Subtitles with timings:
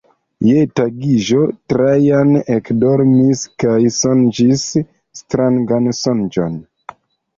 [0.45, 1.41] Je tagiĝo
[1.73, 4.67] Trajan ekdormis kaj sonĝis
[5.23, 6.61] strangan sonĝon.